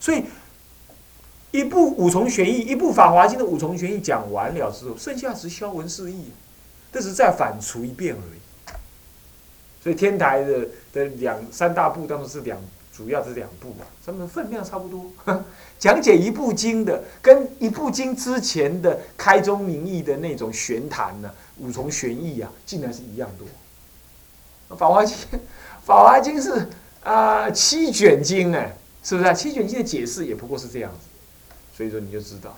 [0.00, 0.24] 所以
[1.52, 6.32] 一部五重玄义，一部《法华经》的五重玄义讲完了之后，剩下只消文释义，
[6.92, 8.40] 这是再反刍一遍而已。
[9.82, 12.58] 所以天台的的两三大部当中是两，
[12.92, 15.10] 主要是两部啊，它们分量差不多。
[15.78, 24.76] 讲解一部经的，跟一部经之前的开宗明义的那种玄谈呢，五重玄义啊，竟然是一样多。
[24.76, 25.16] 法华经，
[25.82, 26.68] 法华经是
[27.02, 29.34] 啊七卷经哎，是不是？
[29.34, 31.06] 七卷经的解释也不过是这样子，
[31.76, 32.56] 所以说你就知道，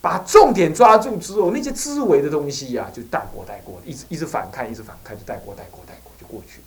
[0.00, 6.60] 把重点抓住之后，那些枝维的东西呀，就带过带过，一直一直反看，一直反看，就带过带过带过就过去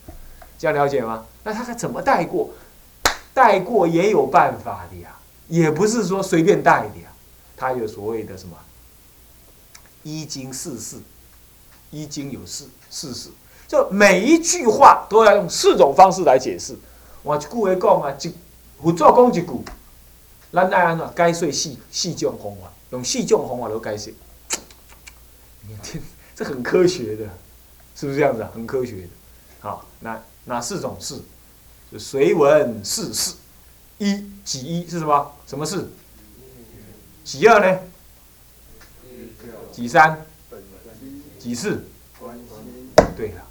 [0.58, 1.26] 这样了解吗？
[1.44, 2.50] 那他还怎么带过？
[3.34, 5.18] 带过也有办法的呀。
[5.48, 7.12] 也不是说随便带的呀，
[7.56, 8.58] 他有所谓的什么
[10.02, 10.98] 一经四事，
[11.92, 13.30] 一经有四四事，
[13.68, 16.76] 就每一句话都要用四种方式来解释。
[17.22, 18.34] 我一句话讲啊，一
[18.86, 19.66] 佛祖讲一句，
[20.52, 24.14] 咱爱安怎解释四四种方法，用四种方法来解释。
[26.36, 27.28] 这很科学的，
[27.96, 28.48] 是不是这样子？
[28.54, 29.08] 很科学的。
[29.60, 31.20] 好，那哪四种事？
[31.92, 33.34] 就随文四事。
[33.98, 35.34] 一几一是什么？
[35.48, 35.90] 什么事？
[37.24, 37.80] 几二呢？
[39.72, 40.24] 几三？
[41.40, 41.84] 几四？
[43.18, 43.44] 对了，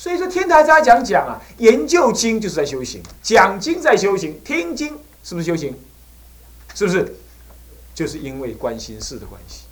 [0.00, 5.78] 所以说天台家讲讲啊，研究经就是在修行，讲经在修行，听经是不是修行？
[6.74, 7.16] 是不是？
[7.94, 9.64] 就是因为关心事的关系。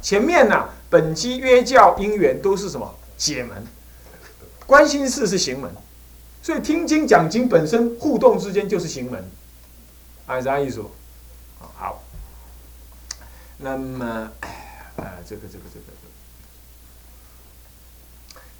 [0.00, 3.62] 前面呢，本机约教因缘都是什么解门？
[4.64, 5.70] 关心事是行门，
[6.42, 9.22] 所以听经讲经本身互动之间就是行门。
[10.24, 10.82] 按啥意思？
[11.58, 12.02] 好。
[13.58, 14.32] 那么，
[14.96, 15.84] 呃，这个这个这个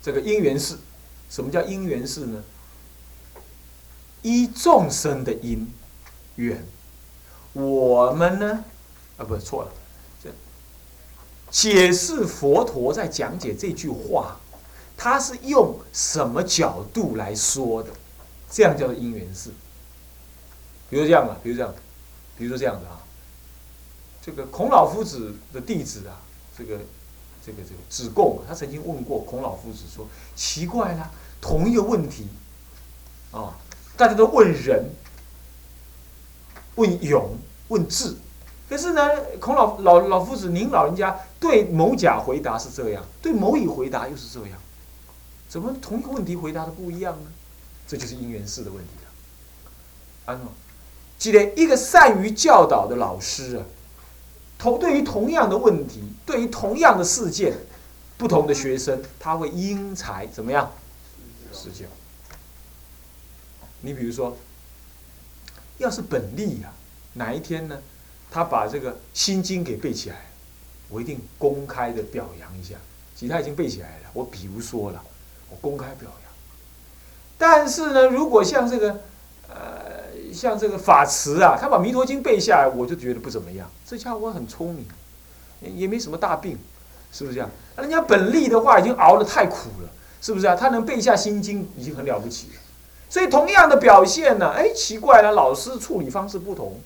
[0.03, 0.77] 这个因缘是，
[1.29, 2.43] 什么叫因缘事呢？
[4.23, 5.73] 依众生的因
[6.35, 6.67] 缘，
[7.53, 8.65] 我们呢？
[9.17, 9.73] 啊，不是错了。
[10.23, 10.31] 这
[11.51, 14.41] 解释佛陀在讲解这句话，
[14.97, 17.91] 他是用什么角度来说的？
[18.51, 19.51] 这样叫做因缘事。
[20.91, 21.75] 比如这样啊，比如这样，
[22.37, 23.01] 比如说这样子啊，
[24.21, 26.21] 这个孔老夫子的弟子啊，
[26.57, 26.81] 这个
[27.49, 31.11] 这个这个子贡，他曾经问过孔老夫子说：“奇怪了，
[31.41, 32.29] 同一个问题，
[33.33, 33.57] 啊，
[33.97, 34.91] 大家都问人，
[36.75, 37.39] 问勇，
[37.69, 38.17] 问智，
[38.69, 39.09] 可是呢，
[39.41, 44.59] 孔老老老夫子，您老人家对某甲回答是这样，对某乙回答又是这样，
[45.49, 47.31] 怎么同一个问题回答的不一样呢？
[47.87, 49.11] 这就是因缘式的问题了，
[50.27, 50.53] 安诺？”
[51.19, 53.65] 记得一个善于教导的老师啊，
[54.59, 57.55] 同对于同样的问题，对于同样的事件，
[58.17, 60.73] 不同的学生，他会因材怎么样
[61.53, 61.87] 施教。
[63.81, 64.37] 你比如说，
[65.79, 66.73] 要是本立呀，
[67.13, 67.81] 哪一天呢，
[68.31, 70.27] 他把这个心经给背起来，
[70.89, 72.75] 我一定公开的表扬一下。
[73.15, 75.01] 其他已经背起来了，我比如说了，
[75.51, 76.33] 我公开表扬。
[77.37, 79.01] 但是呢，如果像这个，
[80.39, 83.69] 像这个法慈啊，他把《弥陀经》背下来，我就觉得不怎么样。
[83.85, 84.87] 这家伙很聪明，
[85.77, 86.57] 也没什么大病，
[87.13, 87.51] 是不是这样？
[87.77, 89.91] 人家本立的话已经熬得太苦了，
[90.23, 90.55] 是不是啊？
[90.55, 92.61] 他能背下《心经》已经很了不起了。
[93.11, 96.81] 所以同样的表现呢，哎，奇怪了，老师处理方式不同，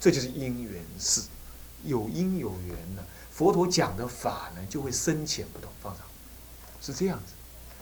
[0.00, 1.22] 这就是因缘事，
[1.84, 3.02] 有因有缘呢。
[3.30, 6.02] 佛陀讲的法呢，就会深浅不同，放上
[6.80, 7.34] 是这样子，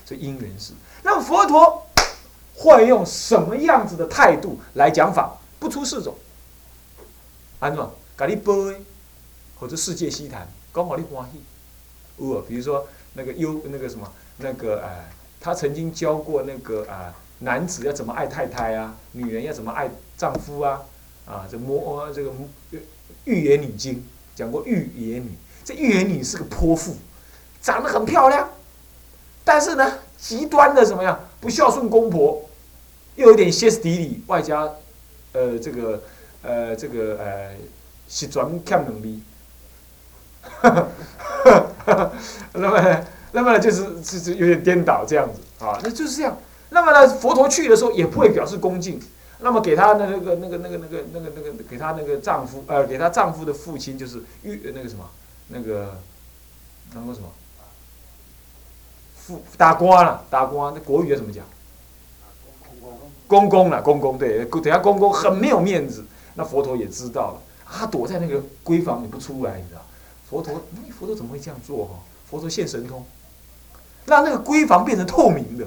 [0.04, 0.72] 这因缘事。
[1.02, 1.86] 那么佛陀。
[2.60, 5.34] 会用什么样子的态度来讲法？
[5.58, 6.14] 不出四种，
[7.58, 7.82] 安怎？
[8.18, 8.82] 咖喱杯，
[9.58, 11.40] 或者世界西谈，刚好你欢喜。
[12.22, 14.06] 哦，比如说那个优那个什么
[14.36, 15.10] 那个哎，
[15.40, 20.82] 他曾经教过那个啊，男子要怎么爱太太啊，女人要怎么爱丈夫啊？
[21.24, 22.30] 啊，这摩这个
[23.24, 25.32] 玉言女经讲过玉言女，
[25.64, 26.94] 这玉言女是个泼妇，
[27.62, 28.50] 长得很漂亮，
[29.44, 31.18] 但是呢，极端的怎么样？
[31.40, 32.42] 不孝顺公婆。
[33.16, 34.68] 又有点歇斯底里，外加，
[35.32, 36.02] 呃，这个，
[36.42, 37.54] 呃，这个，呃，
[38.08, 39.22] 是专看能力，
[42.54, 46.36] 那么，那么呢，就是就是有点颠倒这样子啊，那就是这样。
[46.70, 49.00] 那么呢，佛陀去的时候也不会表示恭敬，
[49.40, 55.08] 那么给他的那个那个那个那个那个那个给他那个丈夫，呃，给他丈夫的父亲就是玉那个什么
[55.48, 56.00] 那个
[56.94, 57.28] 那个什么，
[59.16, 61.44] 父打官了，打官，那国语要怎么讲？
[63.30, 66.04] 公公了，公公对，等下公公很没有面子，
[66.34, 67.34] 那佛陀也知道了，
[67.64, 69.80] 他躲在那个闺房里不出来，你知道？
[70.28, 70.60] 佛陀，
[70.98, 71.90] 佛陀怎么会这样做哈？
[72.28, 73.06] 佛陀现神通，
[74.04, 75.64] 让那个闺房变成透明的，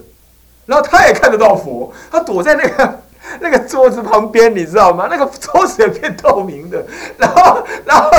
[0.66, 3.00] 然后他也看得到佛，他躲在那个
[3.40, 5.08] 那个桌子旁边，你知道吗？
[5.10, 6.86] 那个桌子也变透明的，
[7.18, 8.10] 然后，然后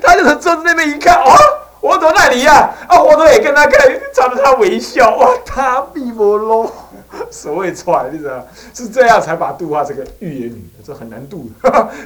[0.00, 1.34] 他就从桌子那边一看，哦，
[1.80, 3.80] 佛陀那里呀，啊，佛陀也跟他看，
[4.14, 6.72] 朝着他微笑，哇，他密摩罗，
[7.30, 11.50] 所谓踹，你知道是这样才把度化这个预言女，这很难度，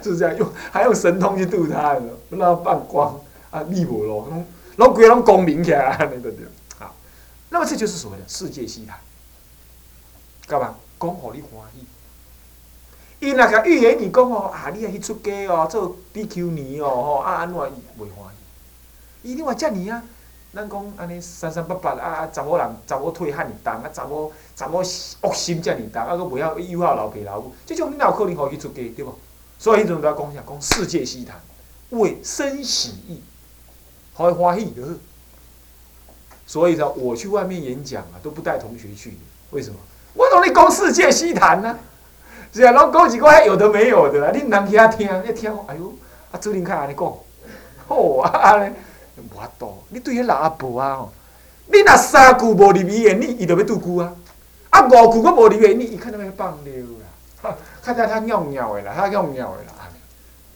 [0.02, 1.96] 就是这样用，还用神通去度他，
[2.30, 3.20] 让他放光
[3.50, 4.28] 啊，密摩罗，
[4.76, 6.32] 拢鬼拢光明起来，那个
[6.78, 6.94] 好，
[7.50, 8.98] 那么这就是所谓的世界西谈，
[10.46, 10.74] 干嘛？
[10.98, 11.86] 讲互你欢喜，
[13.20, 18.32] 伊若甲预言女讲哦，啊，你啊去出家哦，做比丘尼哦，吼啊安怎伊袂欢
[19.22, 19.30] 喜？
[19.30, 20.02] 伊你话遮尔啊，
[20.56, 29.14] 咱讲安尼三三八八啊啊，查某人查某腿汉重，啊查某查某恶心遮尔重，啊佫袂晓友好老爸老母，即种你哪有可能互伊出家对无？
[29.58, 30.42] 所以迄阵都要讲啥？
[30.48, 31.36] 讲世界西谈，
[31.90, 33.22] 为生喜意，
[34.14, 34.88] 互伊欢喜就好。
[36.46, 39.18] 所以呢，我去外面演讲啊，都不带同学去，
[39.50, 39.76] 为什么？
[40.14, 41.78] 我同你讲世界西谈呢，
[42.50, 45.92] 是啊，拢讲一个有的没有的啦，恁人去遐听，一听，哎哟，
[46.32, 47.14] 啊，主任较安尼讲，
[47.86, 48.74] 好啊，安尼，
[49.22, 51.12] 无法度，你对迄老阿婆啊吼，
[51.72, 54.12] 你若三句无入耳你伊就要拄句啊，
[54.70, 56.72] 啊五句佫无入耳你伊看到要放尿
[57.42, 59.72] 啦，看到他尿尿的啦，他尿尿的啦，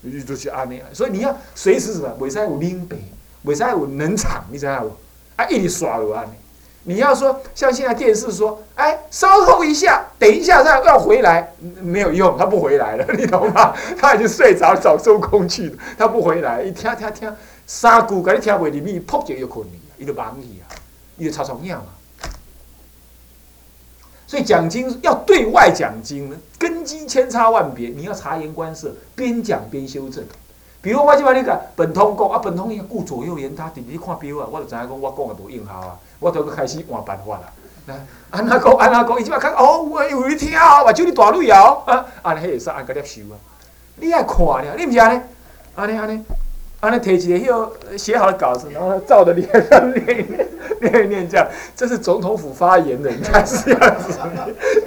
[0.03, 2.97] 安尼，就是安尼，所以你要随时什么，袂使有冷白，
[3.45, 4.93] 袂使有冷场，你知影无？
[5.37, 6.33] 啊，一直刷落安尼。
[6.85, 13.75] 你要说像现在电视说，哎，稍后一下，等一下再要回来，没有用，他不回来了， 你懂吗？
[13.99, 17.33] 他已经睡着，早收工去了，他不回来，一听听听，
[17.67, 20.65] 三句甲你听袂入去，扑就又困去伊就忙去啊，
[21.19, 21.93] 伊就吵吵样啊。
[24.27, 30.25] 所以讲经要对外讲经呢，根基千差万别，你要察言观色，边讲边修正。
[30.81, 35.99] 比如我即摆你讲本通讲啊，本通伊顾左右言他，直直看表啊，我就知影讲我讲的无用效啊。
[36.21, 37.53] 我都开始换办法啦。
[38.31, 43.35] 安那讲，安那讲，伊即摆看哦，有你听啊，目睭你大蕊哦， 啊，安尼迄会使安个接受啊。
[43.97, 45.21] 你爱看了，你毋是安尼？
[45.75, 46.25] 安尼安尼，
[46.79, 49.49] 安尼摕一个迄个写好的稿子，然后照着念
[50.07, 50.27] 念
[50.81, 54.21] 念念这样，这是总统府发言的，应该是这样子，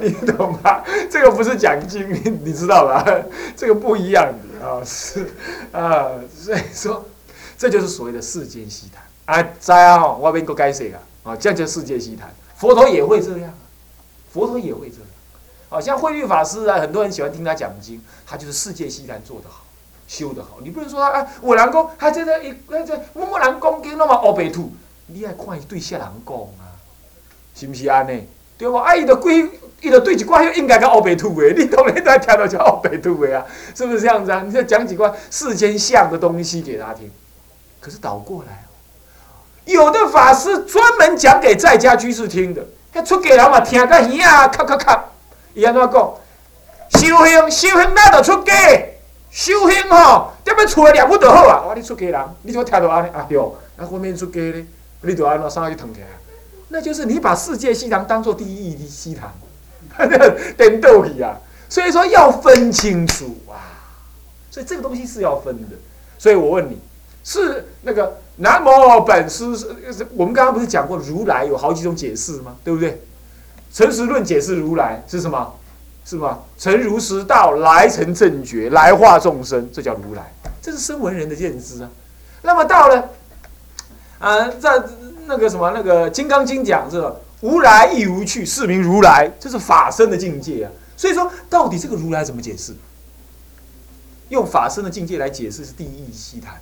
[0.00, 0.82] 你懂吗？
[1.10, 3.04] 这个不是讲经，你你知道吧？
[3.54, 5.28] 这个不一样的啊，是
[5.72, 7.04] 啊，所以说，
[7.58, 10.96] 这就是所谓的世间西谈啊，知啊，我免个解释啊。
[11.24, 13.52] 啊，这样叫世界西谈，佛陀也会这样，
[14.30, 15.06] 佛陀也会这样。
[15.70, 19.64] 好像慧律法师啊，很多人喜欢听他讲经，他就是世界西谈做得好，
[20.06, 20.58] 修得好。
[20.62, 22.54] 你不能说他啊，我人讲，他这个一
[22.86, 24.70] 这某某人讲经那么黑白兔，
[25.06, 26.76] 你爱看伊对啥人讲啊？
[27.54, 28.28] 是不是安尼？
[28.58, 28.76] 对不？
[28.76, 29.50] 啊，伊的规，
[29.80, 34.42] 伊就对一寡应该叫黑白兔的，你当然都要听到叫黑白兔的啊，是不是这样子啊？
[34.44, 37.10] 你再讲几块世间相的东西给他听，
[37.80, 38.63] 可是倒过来。
[39.64, 45.04] 有的法师专门讲给在家居士听的，他出家人嘛听个耳啊，咔咔咔，
[45.54, 46.14] 伊安怎讲？
[46.90, 48.52] 修行修行哪着出家？
[49.30, 51.64] 修行吼，踮要厝念佛就好啊！
[51.66, 53.26] 我你出家人，你怎么听到安尼啊？
[53.28, 54.64] 对，啊后面出家咧，
[55.00, 56.06] 你就安怎上去腾起来？
[56.68, 59.32] 那就是你把世界西堂当做第一的西堂，
[60.56, 61.36] 颠倒去啊！
[61.68, 63.80] 所以说要分清楚啊！
[64.50, 65.76] 所以这个东西是要分的。
[66.18, 66.78] 所以我问你，
[67.24, 68.18] 是那个？
[68.36, 72.56] 南无本师是，我们刚刚不是讲过如来有好几种解释吗？
[72.64, 73.00] 对不对？
[73.72, 75.54] 诚实论解释如来是什么？
[76.04, 76.40] 是吗？
[76.58, 81.88] 诚如实道，来成正觉，来化众生，这叫如来，这是声闻人的认知啊。
[82.42, 83.10] 那么到了，
[84.18, 84.82] 啊，在
[85.26, 90.72] 那个什么那个《金刚经》讲这无来亦无去，是名如来，这是法身的境界啊。
[90.96, 92.74] 所以说，到底这个如来怎么解释？
[94.28, 96.60] 用法身的境界来解释是第一义西谈。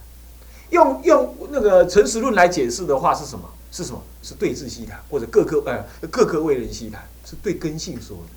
[0.72, 3.48] 用用那个诚实论来解释的话是什么？
[3.70, 4.02] 是什么？
[4.22, 8.32] 是对治西谈，或者各科呃各科为人西谈，是对根性说的，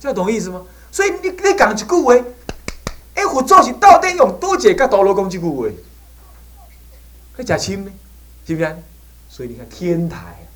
[0.00, 0.62] 这懂意思吗？
[0.90, 2.14] 所以你你讲一句话，
[3.14, 5.68] 哎，佛祖是到底用多解跟陀罗讲这句话，
[7.36, 7.90] 那假亲呢？
[8.46, 8.76] 是不是？
[9.28, 10.46] 所以你看天台，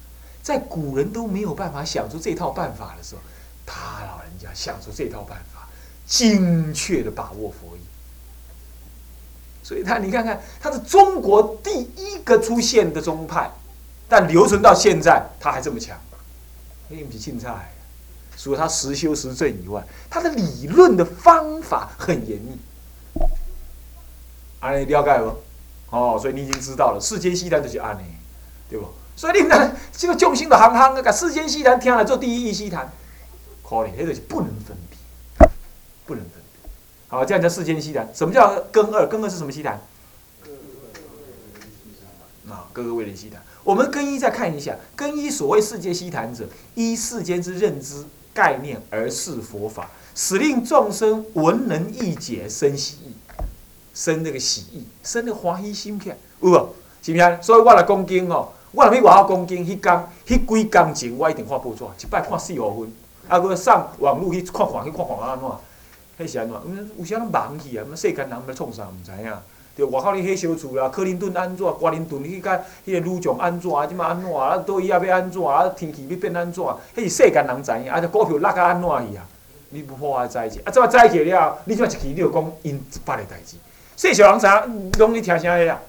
[0.42, 3.20] 在古人都没有办法想出这套办法的时候，
[3.66, 5.68] 他老人家想出这套办法，
[6.06, 7.80] 精确的把握佛意。
[9.68, 13.50] 所以他，你看看，他是中国第一个出现的宗派，
[14.08, 15.94] 但留存到现在，他还这么强，
[16.88, 17.62] 那不是钦差。
[18.34, 22.58] 除了他实修实证以外，他的理论的方法很严密。
[24.60, 25.94] 安尼了解不？
[25.94, 28.04] 哦，所以你已经知道了，世间西谈就是安尼，
[28.70, 28.88] 对不？
[29.16, 32.90] 所以你呢，这个众生的行行，世间西谈听了做第一义西谈，
[33.62, 35.46] 可怜，那个是不能分别，
[36.06, 36.37] 不能分。
[37.08, 38.06] 好，这样叫世间西谈。
[38.12, 39.06] 什么叫根二？
[39.06, 39.80] 根二是什么西谈？
[42.48, 43.42] 啊，各个为人西谈。
[43.64, 53.12] 我们根一再看一下，根一所谓世界西谈者，依世间之认知概念而示佛法，使令众生闻能意解，生喜意，
[53.94, 56.74] 生那个喜意，生那个欢喜心起，有无？
[57.02, 57.38] 是不是？
[57.40, 62.92] 所以我来讲经哦，我来去外口讲经，迄工、迄几工前，我一定看报纸，一摆看四五分，
[63.28, 65.48] 啊，搁上网络去看看，去看看安怎？
[66.18, 66.56] 迄是安怎？
[66.98, 69.32] 有时啊，忙去啊，世间人要创啥，毋知影。
[69.76, 71.64] 对，外口哩迄小厝啦，克林顿安怎？
[71.74, 73.72] 瓜林顿去甲迄个女将安怎？
[73.72, 74.36] 啊，即马安怎？
[74.36, 75.46] 啊，倒伊也要安怎？
[75.46, 76.64] 啊，天气要变安怎？
[76.96, 79.24] 迄是世间人知影，啊，股票落啊安怎去啊？
[79.70, 81.58] 你不破坏在一起，啊，怎啊在一起了？
[81.66, 83.56] 你怎啊一去你就讲因一百个代志？
[83.94, 85.80] 细小人知影，拢去听啥个啊？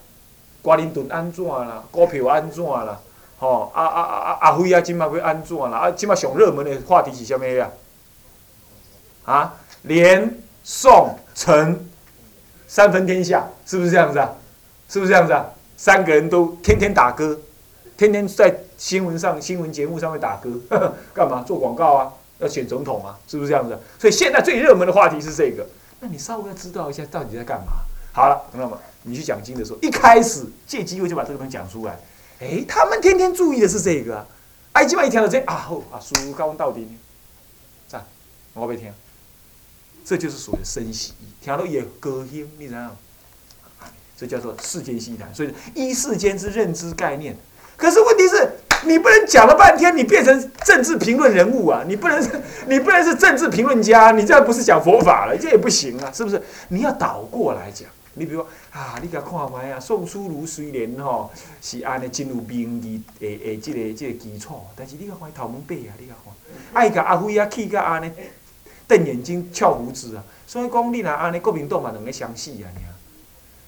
[0.62, 1.83] 瓜林顿安怎啦？
[1.89, 3.00] 股票安怎啦？
[3.39, 4.38] 吼，啊啊啊啊！
[4.41, 5.77] 阿辉啊，即马要安怎啦？
[5.77, 7.71] 啊，即马上热门的话题是啥物啊？
[9.24, 11.88] 啊，连宋陈。
[12.67, 14.29] 三分天下，是不是这样子啊？
[14.88, 15.43] 是不是这样子啊？
[15.75, 17.39] 三个人都天天打歌，
[17.98, 20.51] 天天在新闻上、新闻节目上面打歌，
[21.12, 21.41] 干嘛？
[21.41, 22.13] 做广告啊？
[22.38, 23.17] 要选总统啊？
[23.27, 23.75] 是不是这样子？
[23.98, 25.65] 所以现在最热门的话题是这个。
[26.00, 27.74] 那你稍微要知道一下，到底在干嘛？
[28.13, 32.00] 好了，那么你去讲经的时候，一开始借机会就把这个东西讲出来。
[32.39, 34.27] 哎，他们天天注意的是这个啊。
[34.74, 36.88] 哎，今晚一听到这啊，好啊，书高到底，
[37.88, 38.05] 赞，
[38.53, 38.93] 我不听。
[40.10, 42.92] 这就是所谓的生喜意，听到也高音，你知道吗？
[44.18, 47.38] 这叫做世间西谈，所以一世间之认知概念。
[47.78, 48.54] 可是问题是，
[48.88, 51.84] 你不能讲了半天，你变成政治评论人物啊！
[51.88, 52.20] 你不能，
[52.66, 56.42] 你不能是政治评论家，你这样不是讲佛法了，这也不行啊，是不是？
[56.70, 61.30] 你要倒过来讲，你比如说啊，你甲看卖啊，宋书儒虽然吼
[61.62, 66.34] 是安尼进入名义诶诶，这个这个基础，但是你甲看头毛白啊，你甲看，
[66.74, 68.12] 爱甲阿辉啊气甲安尼。
[68.89, 70.24] 瞪眼睛、翘胡子啊！
[70.48, 72.67] 所以讲，你若安尼，国民党嘛两个相似啊！
[72.75, 72.89] 你啊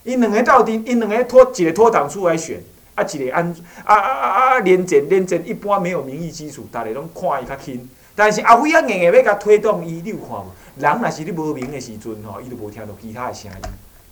[0.03, 2.59] 因两个到底，因两个拖一个拖党出来选，
[2.95, 7.87] 啊一个安啊啊啊啊连战连战，一般没有民意基础，大家拢看伊较轻。
[8.15, 10.51] 但是阿辉啊硬硬要甲推动伊，你有看无？
[10.77, 13.57] 人若是你无名的时阵吼，伊都无听到其他的声音，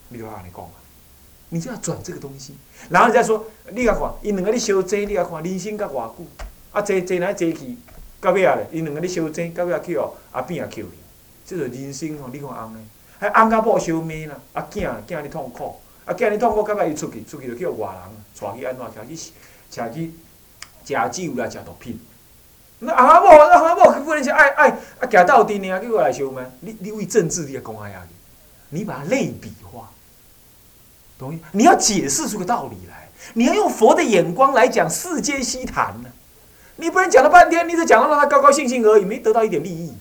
[0.09, 0.71] 你就安尼讲啊！
[1.49, 2.53] 你就要转这个东西，
[2.89, 6.13] 然后再说，你甲看，因两个咧相争，你甲看人生甲偌久，
[6.71, 7.75] 啊争争来争去。
[8.21, 10.98] 到尾啊咧，因两个咧相争，到尾啊去哦，阿扁也扣去，
[11.49, 18.03] 即个人生吼，你看翁诶，还翁甲某相骂啦，啊囝囝咧痛苦，啊囝咧痛苦，感觉伊出去，出去就叫外人
[18.39, 19.31] 带去安怎，带去食
[19.71, 20.13] 去
[20.85, 21.99] 食酒啦，食毒品。
[22.77, 26.45] 那翁仔某，翁仔某夫人是爱爱啊，行到底呢，叫过来相骂。
[26.59, 28.13] 你你为政治你也讲下去，
[28.69, 29.89] 你把它类比化，
[31.17, 31.39] 懂意？
[31.53, 36.09] 你要解释出个道理来，你要用佛的眼光来讲世间稀谈呢。
[36.75, 39.93] 你不能讲了半天，你只讲了让他高高兴兴而已，没得到一点利益，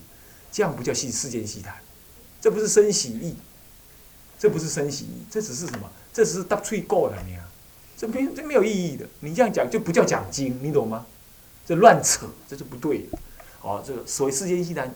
[0.51, 1.75] 这样不叫细世间细谈，
[2.41, 3.35] 这不是生喜意，
[4.37, 5.89] 这不是生喜意，这只是什么？
[6.11, 7.47] 这只是搭吹过的你啊，
[7.95, 9.05] 这没这没有意义的。
[9.19, 11.05] 你这样讲就不叫讲经，你懂吗？
[11.65, 13.17] 这乱扯，这是不对的。
[13.61, 14.93] 哦，这个所谓世间细谈，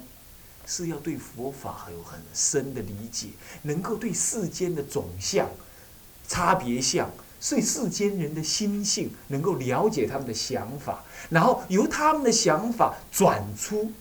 [0.65, 3.27] 是要对佛法有很深的理解，
[3.61, 5.49] 能够对世间的总相、
[6.27, 7.09] 差别相。
[7.39, 13.91] 所以世间人的心性能够了解他们的想法，然后由他们的想法转出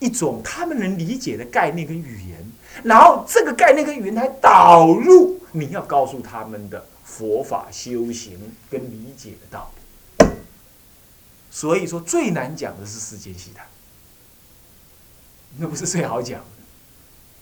[0.00, 2.52] 一种他们能理解的概念跟语言，
[2.82, 8.38] 然后这个概念跟语言还导入你要告诉他们的佛法修行
[8.68, 9.70] 跟理解的道
[10.18, 10.26] 理。
[11.50, 13.64] 所以说最难讲的是世间西谈，
[15.58, 16.46] 那不是最好讲的。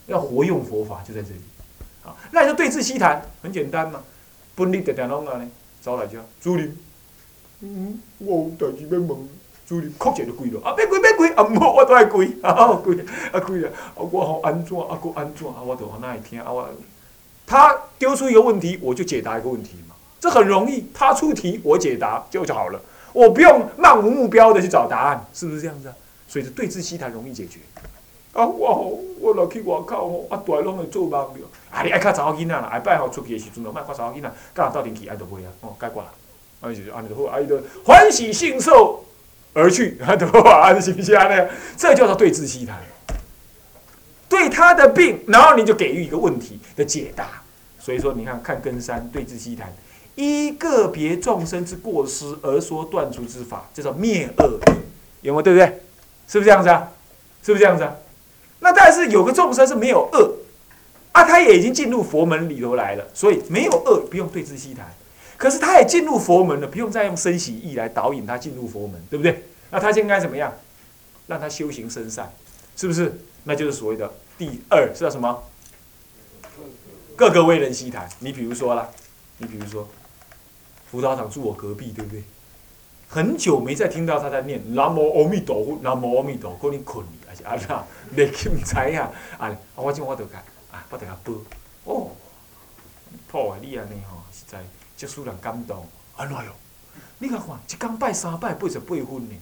[0.06, 1.40] 要活用佛法就在这里。
[2.02, 4.02] 好，那你说对峙西谈很简单嘛？
[4.54, 5.48] 本日常常拢安尼
[5.80, 6.76] 走来遮，主任，
[7.60, 9.28] 嗯，我有代志要问，
[9.68, 12.96] 主任哭者就跪咯，啊，别跪别跪，啊，唔好，我都爱跪，啊，跪，
[13.30, 16.66] 啊跪啊，我好安怎，啊，佫安怎，啊，我都好那会听，啊，我，
[17.46, 22.80] 他丢出一个问题，我就解答一个问题嘛，这很容易，他出题，我解答就就好了，
[23.12, 25.94] 我不用漫无目标的去找答案，是不是这样子啊？
[26.26, 27.60] 所以是对峙西谈容易解决。
[28.32, 31.40] 啊，我吼，我落去外口吼，啊，大拢会做梦着。
[31.70, 36.06] 啊，你爱较查某囡仔啦，下摆吼出去的时阵，就莫看查某囡仔，甲人斗阵去，爱就袂啊，哦，解决啦。
[36.62, 39.04] 啊，就是安尼就好，啊，伊就欢喜庆寿。
[39.58, 41.50] 而去，啊，对啊，是不是安尼？
[41.76, 42.78] 这叫做对治西谈。
[44.28, 47.42] 对他的病，然后你就给予一个问题的解答。
[47.80, 49.72] 所以说，你看看根山对治西谈，
[50.14, 54.60] 依个别众生之过失而说断除之法，叫做灭恶，
[55.22, 55.42] 有没有？
[55.42, 55.66] 对不对？
[56.28, 56.92] 是不是这样子啊？
[57.42, 57.96] 是不是这样子啊？
[58.60, 60.34] 那但是有个众生是没有恶，
[61.12, 64.86] 啊，他也已经进入佛门里头来了，所以没有恶，不用对峙西谈。
[65.38, 69.47] 可是他也进入佛门了，不用再用生喜意来导引他进入佛门，对不对？
[69.70, 70.52] 那他应该怎么样？
[71.26, 72.32] 让他修行生善，
[72.76, 73.20] 是不是？
[73.44, 75.42] 那就是所谓的第二，是叫什么？
[77.16, 78.08] 各个为人师谈。
[78.20, 78.88] 你比如说啦，
[79.38, 79.88] 你比如说，
[80.90, 82.22] 辅导长住我隔壁，对不对？
[83.08, 87.68] 很久没再听到他在念南无阿弥陀佛，南无阿弥陀佛，可能困去还是安怎？
[88.14, 89.00] 袂记毋知影，
[89.38, 91.32] 啊，我即我著甲，啊，我得甲报，
[91.84, 92.10] 哦，
[93.28, 93.58] 破啊！
[93.62, 94.62] 你安尼吼，实在
[94.96, 96.52] 足使人感动，安怎哟？
[97.18, 99.34] 你甲看，一工拜三拜八十八分呢，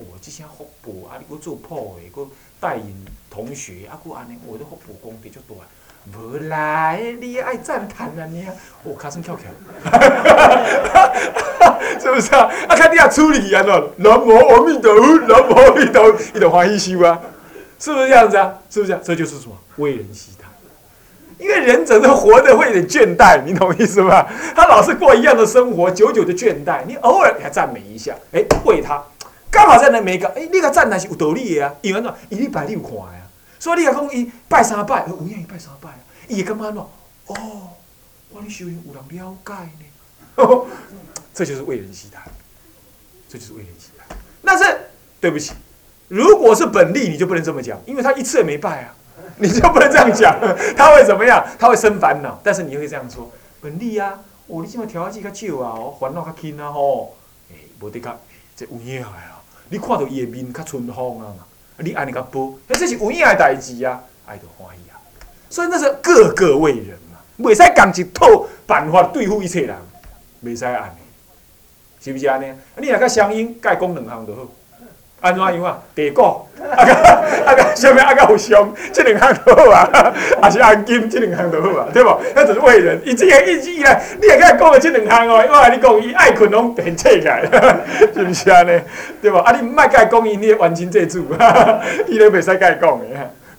[0.00, 2.26] 我，即些福报，啊，你搁做破的，搁
[2.58, 5.54] 带引同学，啊，搁安尼，我的福报功德足大。
[6.18, 9.50] 无啦，你爱赞叹啊你啊，我，卡声翘起来，
[12.00, 12.50] 是不是啊？
[12.68, 13.90] 啊，看你啊处理安怎？
[13.96, 17.20] 南无阿弥陀佛，南无阿弥陀佛，伊就欢喜修啊，
[17.78, 18.54] 是不是这样子啊？
[18.70, 18.98] 是不是？
[19.04, 19.54] 这就是什么？
[19.76, 20.48] 为人希谈。
[21.38, 24.26] 因为人整个活的会有点倦怠，你懂意思吗？
[24.54, 26.84] 他老是过一样的生活，久久的倦怠。
[26.86, 29.02] 你偶尔给他赞美一下，哎，为他，
[29.50, 33.26] 刚好在那每个，哎，你个赞那是有道理的啊，因为喏，伊礼拜你有看呀。
[33.58, 35.90] 所以你若讲伊拜三拜，有影伊拜三拜，
[36.28, 36.86] 伊会感觉喏，
[37.26, 37.68] 哦，
[38.30, 40.44] 我咧修行有人了解呢，
[41.34, 42.22] 这就是为人希谈，
[43.28, 44.16] 这就是为人希谈。
[44.42, 44.64] 但是
[45.20, 45.52] 对不起，
[46.08, 48.94] 如果是本利，你就不能这么讲，因为他一次也没拜啊，
[49.36, 50.38] 你就不能这样讲，
[50.76, 51.44] 他会怎么样？
[51.58, 52.40] 他会生烦恼。
[52.42, 53.30] 但是你会这样说，
[53.60, 57.16] 本利啊，哦，你即马条件较少啊，烦恼较轻啊吼，
[57.50, 58.18] 诶，无得较
[58.56, 59.39] 这有影个啊，
[59.70, 61.46] 你看到伊的面较春风啊嘛。
[61.78, 65.00] 你安尼甲报，那这是有影的代志啊，爱着欢喜啊。
[65.48, 69.74] 所以那是个个为人嘛，袂使讲一套办法对付一切人，
[70.44, 70.98] 袂使安尼，
[72.04, 72.52] 是毋是安尼？
[72.76, 74.42] 你若甲相应，甲讲两项就好。
[75.20, 75.78] 安怎样啊？
[75.94, 76.92] 地沟，啊个
[77.44, 80.12] 啊个，啥物啊个有相，这两项都好啊。
[80.40, 82.20] 啊是按金，这两项都好啊，对无？
[82.34, 85.44] 那就是为人，伊这个一直以来，你也甲伊讲个这两项哦。
[85.46, 87.42] 我甲你讲，伊爱困拢很切开，
[88.14, 88.80] 是不是安尼？
[89.20, 89.36] 对无？
[89.36, 91.26] 啊，你毋莫甲伊讲伊，你完成这主，
[92.08, 93.04] 伊都袂使甲伊讲的。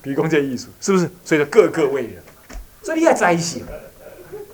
[0.02, 1.08] 比如讲这艺术，是不是？
[1.24, 2.14] 所以说个个为人，
[2.82, 3.64] 所以你要在性，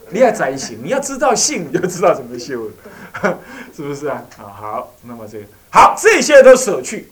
[0.10, 3.38] 你要在性，你要知道性， 你就知道怎么修了，
[3.74, 4.22] 是不是啊？
[4.38, 5.46] 啊，好，那么这个。
[5.78, 7.08] 好，这些都舍去。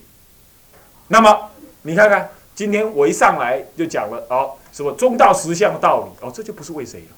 [1.10, 1.52] 那么
[1.84, 7.16] 你看看，今天我一上来就讲了哦，什么中道实相的道理哦，这就不是为谁了，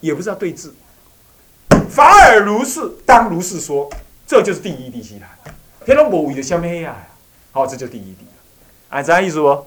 [0.00, 0.72] 也不是要对峙。
[1.88, 3.88] 法尔如是，当如是说，
[4.26, 5.28] 这就是第一地西谈。
[5.84, 6.96] 天龙不为的相黑呀，
[7.52, 8.26] 好，这就第一地。
[8.88, 9.64] 啊这样意思不？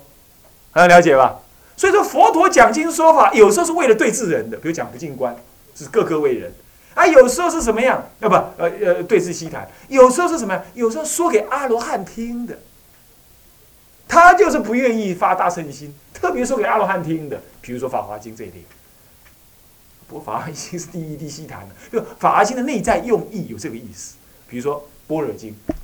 [0.73, 1.39] 很了解吧？
[1.77, 5.33] 所以说佛陀讲经说法，有时候是为了对治人的，比如讲不净观，
[5.73, 6.53] 是各个为人。
[6.93, 8.03] 啊，有时候是什么样？
[8.19, 9.67] 要不，呃呃，对峙西谈。
[9.87, 10.63] 有时候是什么样？
[10.73, 12.57] 有时候说给阿罗汉听的。
[14.07, 17.41] 他就是不愿意发大乘心，特别说给阿罗汉听的。
[17.61, 18.63] 比如说《法华经》这一类。
[20.07, 24.15] 不过《法华经》是第一地西谈的，就《法华经》的内在用意有这个意思。
[24.47, 25.55] 比如说《般若经》，《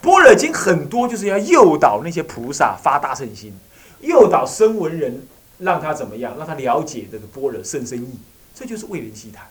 [0.00, 3.52] 般若经》很多就是要诱导那些菩萨发大乘心，
[4.00, 5.26] 诱导声闻人，
[5.58, 6.36] 让他怎么样？
[6.38, 8.20] 让他了解这个般若甚深意。
[8.54, 9.44] 这就是为人西谈。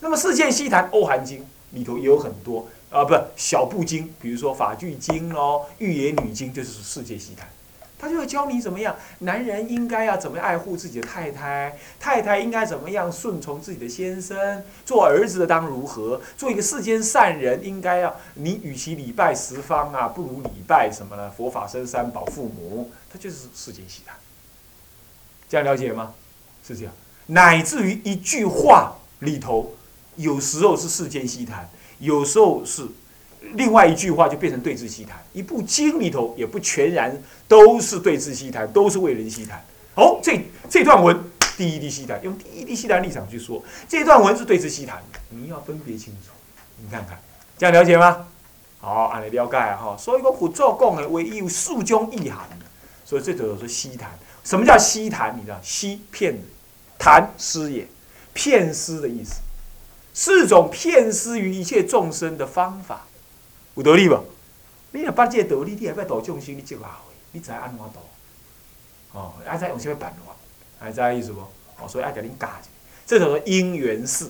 [0.00, 1.40] 那么《世界西谈》《欧含经》
[1.72, 7.46] 里头也有很多啊，不小部经，比如说《法句经》哦，《玉野女经》就是《世界西谈》，
[7.98, 21.30] 他就要教你怎么样，男人应该要怎么爱护自己的太太，太太应该怎么样顺从自己的先生，做儿子的当如何，做一个世间善人应该要，你与其礼拜十方啊，不如礼拜什么呢？
[21.36, 24.14] 佛法生三宝父母，他就是《世界西谈》，
[25.48, 26.14] 这样了解吗？
[26.66, 26.94] 是这样，
[27.26, 29.74] 乃至于一句话里头。
[30.18, 31.68] 有时候是世间西谈，
[32.00, 32.86] 有时候是
[33.54, 35.16] 另外一句话就变成对峙西谈。
[35.32, 39.64] 一部经里头也不全然都是对峙西谈，都是为人西谈。
[39.94, 41.16] 哦，这这段文
[41.56, 45.00] 第一滴西谈，用第一滴西谈立场去说，这段文是对峙西谈，
[45.30, 46.32] 你要分别清楚。
[46.82, 47.18] 你看看，
[47.56, 48.26] 这样了解吗？
[48.80, 49.96] 好，按你了解哈。
[49.96, 52.48] 所以讲佛祖讲的唯一有数种意涵，
[53.04, 54.10] 所以这就说西谈。
[54.42, 55.36] 什么叫西谈？
[55.38, 56.36] 你知道，西骗
[56.98, 57.86] 谈师也，
[58.32, 59.34] 骗师的意思。
[60.20, 63.06] 四种骗施于一切众生的方法，
[63.76, 64.18] 有道理不？
[64.90, 68.00] 你若把这个道理，你还要度众生，你接下回，你知安怎度？
[69.12, 70.34] 哦，爱知用什么办法？
[70.80, 71.38] 爱知意思不？
[71.80, 72.68] 哦，所以爱甲恁教者，
[73.06, 74.28] 这叫做因缘事。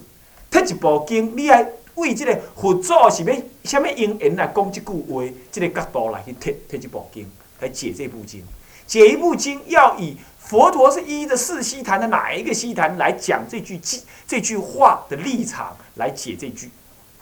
[0.50, 5.34] 摕一部经，你爱为这个佛祖是要什么因缘来讲这句话？
[5.50, 7.26] 这个角度来去摕摕一部经
[7.60, 8.44] 来解这部经，
[8.88, 10.16] 解一部经要以。
[10.40, 16.70] 佛陀是依着四西坛的哪一个西坛来讲这句记这句话的立场来解这句，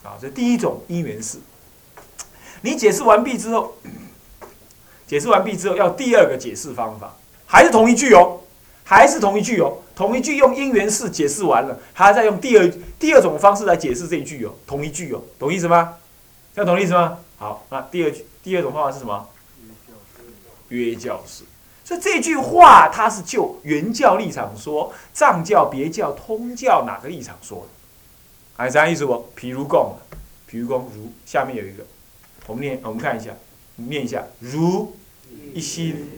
[0.05, 1.39] 啊，这第一种因缘式。
[2.61, 3.75] 你解释完毕之后，
[5.09, 8.43] 解释完毕之后要第二个解释方法，还是同一句哦，
[8.85, 15.95] 还是同一句哦，同一句用因缘式解释完了，还要再用第二第二种方式来解释这一句哦，同一句哦，懂意思吗？
[16.55, 17.19] 要懂意思吗？
[17.39, 19.29] 好，那第二句第二种方法是什么？
[20.69, 21.43] 约教式。
[21.87, 27.69] 所以这句话，它是就原教立场说，藏教、别教、通教哪个立场说的？
[28.57, 29.29] 哎，这样意思不？
[29.39, 29.95] 譬如共，
[30.51, 31.85] 譬如共，如下面有一个
[32.49, 33.31] 我们念，我们看一下，
[33.77, 34.97] 念一下，如
[35.55, 36.11] 一心。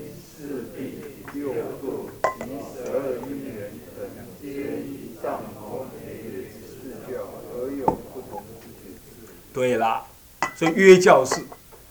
[9.53, 10.07] 对啦，
[10.57, 11.43] 所以约教是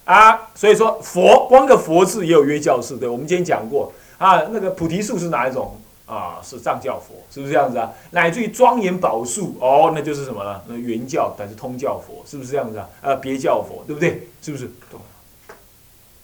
[0.07, 6.39] 啊，所以说佛光个佛字也有约教士，对，我们今天讲过啊，那个菩提树是哪一种啊？
[6.41, 7.91] 是藏教佛，是不是这样子啊？
[8.11, 10.61] 乃至于庄严宝树哦，那就是什么呢？
[10.67, 12.87] 那原教还是通教佛，是不是这样子啊？
[13.01, 14.29] 呃，别教佛，对不对？
[14.41, 14.71] 是不是？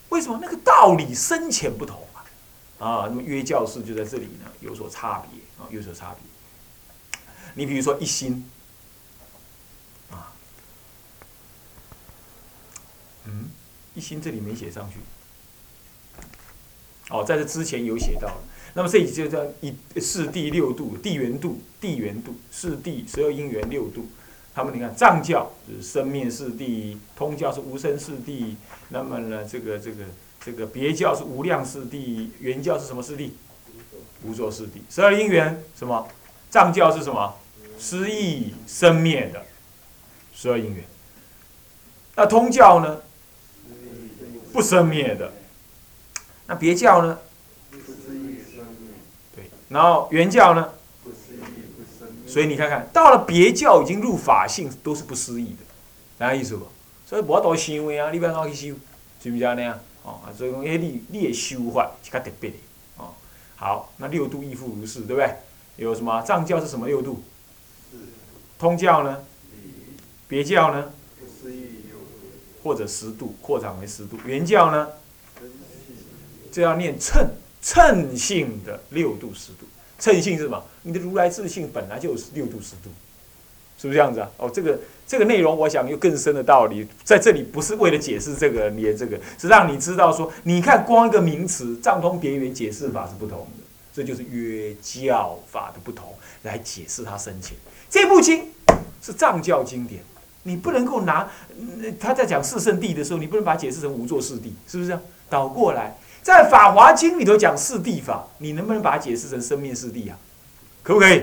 [0.08, 2.24] 为什么那个道理深浅不同啊？
[2.78, 7.20] 啊，那么约教士就在这里呢，有所差别啊，有所差别。
[7.52, 8.48] 你比如说一心。
[13.26, 13.48] 嗯，
[13.94, 14.98] 一心这里没写上去。
[17.10, 18.30] 哦，在这之前有写到。
[18.76, 24.06] 那么这里就叫一四地六度，地缘度，地缘度，四地十二因缘六度。
[24.54, 28.56] 他们你看藏教是生灭四地，通教是无生四地。
[28.88, 30.04] 那么呢，这个这个
[30.44, 33.34] 这个别教是无量四地，原教是什么四地？
[34.24, 34.82] 无作四地。
[34.88, 36.08] 十二因缘什么？
[36.50, 37.36] 藏教是什么？
[37.78, 39.44] 失意生灭的
[40.32, 40.84] 十二因缘。
[42.16, 43.02] 那通教呢？
[44.54, 45.32] 不生灭的，
[46.46, 47.18] 那别教呢？
[49.34, 50.70] 对，然后原教呢？
[52.24, 55.64] 所以你看看到了别教已经入法性，都是不思议的，
[56.18, 56.68] 哪意思不？
[57.04, 58.76] 所以无多想的啊，你不要哪去修，
[59.20, 59.80] 是不是那样？
[60.04, 62.56] 哦，所以讲，哎，你你的修法是较特别的，
[62.98, 63.12] 哦。
[63.56, 65.34] 好，那六度亦复如是，对不对？
[65.78, 67.24] 有什么藏教是什么六度？
[68.56, 69.24] 通教呢？
[70.28, 70.92] 别教呢？
[72.64, 74.88] 或者十度扩展为十度，原教呢，
[76.50, 77.28] 就要念称
[77.60, 79.66] 称性的六度十度。
[79.98, 80.64] 称性是什么？
[80.82, 82.90] 你的如来自性本来就是六度十度，
[83.78, 84.30] 是不是这样子啊？
[84.38, 97.56] 哦，这个这个内容，我想有更深的道理，在这里不是为了解释这个连这个，是让你知道说，你看光一个名词，藏通别圆解释法是不同的，这就是约教法的不同来解释它深浅。
[97.90, 98.48] 这部经
[99.02, 100.02] 是藏教经典。
[100.44, 101.28] 你不能够拿，
[101.98, 104.98] 他在讲四圣地的时候，你不能把它解释成无座四地，是不是？
[105.28, 110.16] 倒过来，在《法华经》里头讲四地法，你能不能把它解释成生命四地啊？
[110.82, 111.22] 可不可以？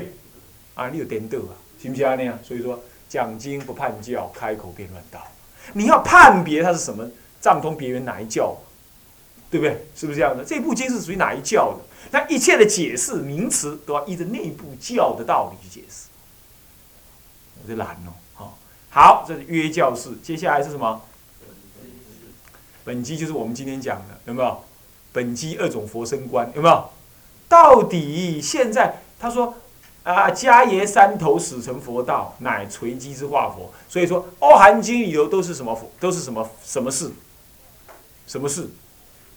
[0.74, 2.16] 啊，你有颠倒啊，行不行啊？
[2.16, 5.22] 那样，所以说讲经不叛教，开口便乱道。
[5.74, 7.08] 你要判别它是什么
[7.40, 8.58] 藏通别人哪一教，
[9.52, 9.86] 对不对？
[9.96, 10.44] 是不是这样的？
[10.44, 11.86] 这部经是属于哪一教的？
[12.10, 16.08] 那一切的解释名词都要依着内部教的道理去解释，
[17.62, 18.14] 我就难了。
[18.94, 20.10] 好，这是约教士。
[20.22, 21.02] 接下来是什么？
[22.84, 24.64] 本机就是我们今天讲的，有没有？
[25.14, 26.90] 本机二种佛身观，有没有？
[27.48, 29.56] 到底现在他说
[30.04, 33.72] 啊，迦耶三头始成佛道，乃垂机之化佛。
[33.88, 35.90] 所以说，《欧含经》里头都是什么佛？
[36.00, 37.12] 都是什么什么事？
[38.28, 38.64] 什么事？《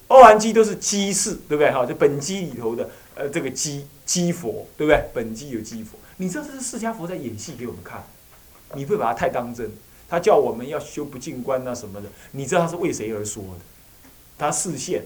[0.08, 1.70] 欧含经》都是机事，对不对？
[1.70, 5.04] 哈，就本机里头的呃，这个机机佛，对不对？
[5.14, 8.02] 本机有机佛，你知道这是释迦佛在演戏给我们看。
[8.74, 9.70] 你不会把它太当真，
[10.08, 13.60] 他叫我们要修不净观啊什么的，你知道他是为谁而说的？
[14.36, 15.04] 他视线，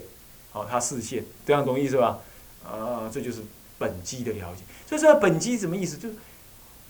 [0.50, 2.18] 好，他视线，这样懂意思吧？
[2.64, 3.42] 啊，这就是
[3.78, 4.62] 本机的了解。
[4.86, 5.96] 所以说本机什么意思？
[5.96, 6.14] 就是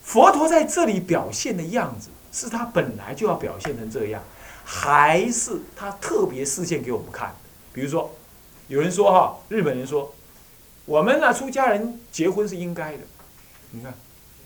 [0.03, 4.23] 佛陀在这里表现的样子，是他本来就要表现成这样，
[4.65, 7.35] 还是他特别示现给我们看？
[7.73, 8.11] 比如说，
[8.69, 10.15] 有人说哈，日本人说，
[10.85, 13.01] 我们呢出家人结婚是应该的，
[13.73, 13.93] 你看。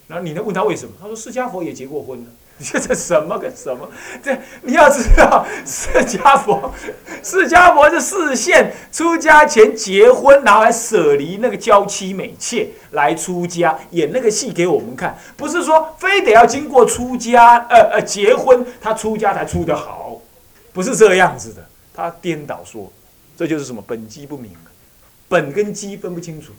[0.08, 0.92] 然后你能问他为什么？
[1.00, 2.30] 他说释迦佛也结过婚呢。
[2.58, 3.88] 你这这什么跟什么？
[4.22, 6.72] 这你要知道，释迦佛，
[7.24, 15.18] 释迦佛是视现出家前结婚，然后来舍离那个娇妻美妾来出家，演那个戏给我们看。
[15.36, 20.20] 不是说非得要经过出家，呃呃结婚，他出家才出得好，
[20.72, 21.66] 不是这样子的。
[21.94, 22.92] 他颠倒说，
[23.36, 24.52] 这就是什么本机不明，
[25.26, 26.52] 本跟机分不清楚。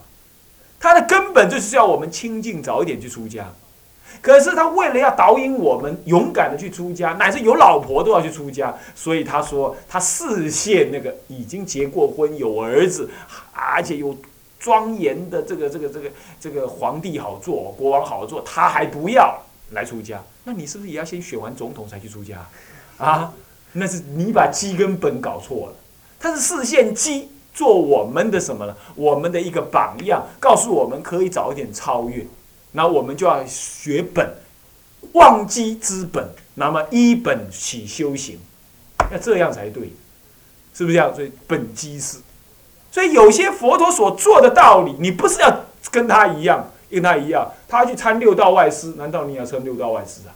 [0.83, 3.49] 他的根本就是要我们清净早一点去出家，
[4.21, 13.09] 可是他为了要导引我们勇敢的去出家，乃至有老婆都要去出家，所以他说他视线那个已经结过婚有儿子，
[13.53, 14.13] 而且有
[14.59, 19.41] 庄严的这个这个这个这个皇帝好做，国王好做，他还不要
[19.71, 22.45] 来出家，那你是不是也要先选完总统才去出家
[22.97, 23.31] 啊？
[23.71, 25.75] 那是你把基跟本搞错了，
[26.19, 27.29] 他是视线基。
[27.53, 28.75] 做我们的什么呢？
[28.95, 32.25] 我们的一个榜样，告诉我们可以早一点超越。
[32.71, 34.35] 那我们就要学本，
[35.13, 38.39] 忘机之本，那么一本起修行，
[39.11, 39.93] 那这样才对，
[40.73, 41.13] 是不是这样？
[41.13, 42.17] 所以本机是，
[42.91, 50.33] 所以有些佛陀所做的道理，你不是要跟他一样，跟他一样，他去参六道外师，难道你要参六道外师啊？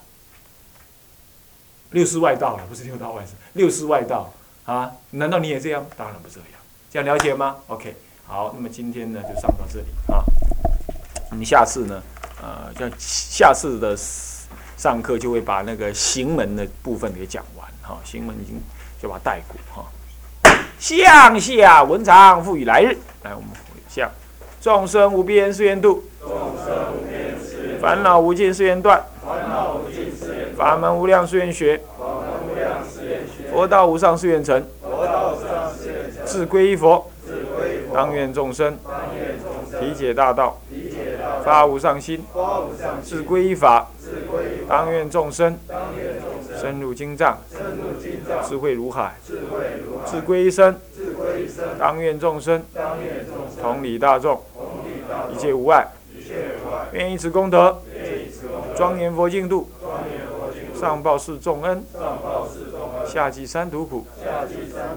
[1.92, 4.32] 六世外道了，不是六道外师，六世外道
[4.66, 4.92] 啊？
[5.12, 5.84] 难道你也这样？
[5.98, 6.50] 当然不这样，
[6.98, 10.26] 这样了解吗？OK，好，那么今天呢就上到这里啊。
[11.30, 12.02] 我们下次呢，
[12.42, 13.96] 呃，像下次的
[14.76, 18.00] 上课就会把那个行门的部分给讲完哈。
[18.04, 18.60] 行门已经
[19.00, 19.86] 就把它带过哈。
[20.80, 24.10] 向下文长赋予来日，来我们回向。
[24.60, 26.32] 众生无边誓愿度，众
[26.66, 31.80] 生无边誓愿烦恼无尽誓愿断烦恼无尽誓言，法门无量誓愿学，
[33.52, 34.68] 佛道无上誓愿成，
[36.28, 37.10] 自归依佛，
[37.94, 38.78] 当愿众生
[39.80, 40.60] 体解大道，
[41.44, 42.24] 发无上心，
[43.02, 43.88] 自归依法，
[44.68, 45.58] 当愿众生
[46.60, 47.38] 深入经藏，
[48.46, 49.16] 智慧如海，
[50.06, 50.76] 自归依身，
[51.80, 52.62] 当愿众生
[53.62, 54.42] 同理大众。
[55.32, 55.88] 一切无碍，
[56.92, 57.82] 愿以此功德，
[58.76, 59.70] 庄严佛净土，
[60.74, 61.84] 上报四重恩，
[63.06, 64.06] 下济三途苦。